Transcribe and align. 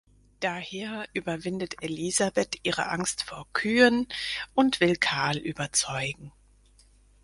Daher 0.39 1.07
überwindet 1.13 1.83
Elisabeth 1.83 2.57
ihre 2.63 2.89
Angst 2.89 3.21
vor 3.21 3.45
Kühen 3.53 4.07
und 4.55 4.79
will 4.79 4.95
Karl 4.95 5.37
überzeugen. 5.37 6.31